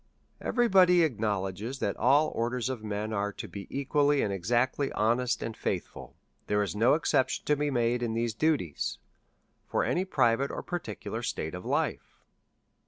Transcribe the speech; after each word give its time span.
103 0.39 0.47
Every 0.47 0.67
body 0.67 1.03
acknowledges 1.03 1.77
that 1.77 1.95
all 1.95 2.29
orders 2.33 2.69
of 2.69 2.83
men 2.83 3.13
are 3.13 3.31
to 3.33 3.47
be 3.47 3.67
equally 3.69 4.23
and 4.23 4.33
exactly 4.33 4.91
honest 4.93 5.43
and 5.43 5.55
faithful; 5.55 6.15
there 6.47 6.63
is 6.63 6.75
no 6.75 6.95
exception 6.95 7.45
to 7.45 7.55
be 7.55 7.69
made, 7.69 8.01
in 8.01 8.15
these 8.15 8.33
duties, 8.33 8.97
for 9.67 9.83
any 9.83 10.03
pri 10.03 10.35
vate 10.37 10.49
or 10.49 10.63
particular 10.63 11.21
state 11.21 11.53
of 11.53 11.65
life. 11.65 12.17